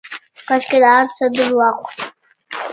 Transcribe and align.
کاشکې 0.47 0.77
دا 0.83 0.91
هرڅه 0.97 1.25
درواغ 1.35 1.75
واى. 1.85 1.93